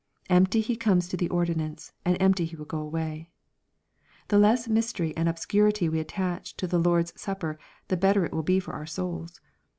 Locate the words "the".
1.15-1.29, 4.29-4.39, 6.65-6.79, 7.87-7.97